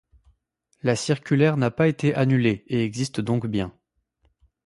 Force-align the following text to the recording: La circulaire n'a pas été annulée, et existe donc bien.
La 0.81 0.95
circulaire 0.95 1.57
n'a 1.57 1.69
pas 1.69 1.87
été 1.87 2.15
annulée, 2.15 2.63
et 2.65 2.83
existe 2.83 3.21
donc 3.21 3.45
bien. 3.45 3.71